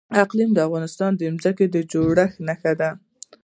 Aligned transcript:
اقلیم 0.23 0.49
د 0.53 0.59
افغانستان 0.67 1.11
د 1.15 1.21
ځمکې 1.41 1.65
د 1.71 1.77
جوړښت 1.91 2.37
نښه 2.47 2.73
ده. 2.79 2.89